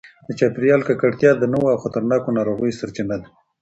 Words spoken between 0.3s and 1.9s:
چاپیریال ککړتیا د نویو او